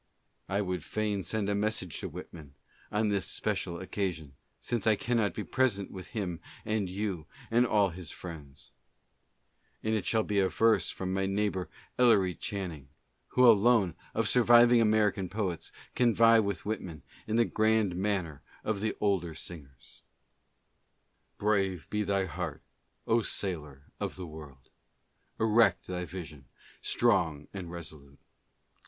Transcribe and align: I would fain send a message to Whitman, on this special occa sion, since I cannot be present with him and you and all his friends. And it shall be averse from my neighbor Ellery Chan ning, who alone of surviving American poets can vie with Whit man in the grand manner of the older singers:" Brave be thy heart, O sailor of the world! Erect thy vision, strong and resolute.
I 0.49 0.61
would 0.61 0.83
fain 0.83 1.21
send 1.21 1.47
a 1.47 1.53
message 1.53 1.99
to 1.99 2.09
Whitman, 2.09 2.55
on 2.91 3.09
this 3.09 3.27
special 3.27 3.77
occa 3.77 4.11
sion, 4.11 4.33
since 4.59 4.87
I 4.87 4.95
cannot 4.95 5.35
be 5.35 5.43
present 5.43 5.91
with 5.91 6.07
him 6.07 6.39
and 6.65 6.89
you 6.89 7.27
and 7.51 7.67
all 7.67 7.91
his 7.91 8.09
friends. 8.09 8.71
And 9.83 9.93
it 9.93 10.07
shall 10.07 10.23
be 10.23 10.39
averse 10.39 10.89
from 10.89 11.13
my 11.13 11.27
neighbor 11.27 11.69
Ellery 11.99 12.33
Chan 12.33 12.71
ning, 12.71 12.89
who 13.27 13.47
alone 13.47 13.93
of 14.15 14.27
surviving 14.27 14.81
American 14.81 15.29
poets 15.29 15.71
can 15.93 16.15
vie 16.15 16.39
with 16.39 16.65
Whit 16.65 16.81
man 16.81 17.03
in 17.27 17.35
the 17.35 17.45
grand 17.45 17.95
manner 17.95 18.41
of 18.63 18.81
the 18.81 18.97
older 18.99 19.35
singers:" 19.35 20.01
Brave 21.37 21.87
be 21.91 22.01
thy 22.01 22.25
heart, 22.25 22.63
O 23.05 23.21
sailor 23.21 23.83
of 23.99 24.15
the 24.15 24.25
world! 24.25 24.71
Erect 25.39 25.85
thy 25.85 26.05
vision, 26.05 26.45
strong 26.81 27.47
and 27.53 27.69
resolute. 27.69 28.17